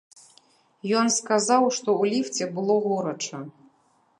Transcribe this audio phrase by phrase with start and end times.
[1.01, 3.45] Ён сказаў, што ў ліфце было горача.